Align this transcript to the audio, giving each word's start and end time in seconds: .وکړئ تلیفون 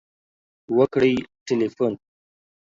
.وکړئ 0.77 1.15
تلیفون 1.45 1.93